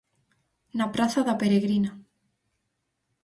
Na 0.77 0.87
Praza 0.93 1.21
da 1.27 1.39
Peregrina. 1.41 1.91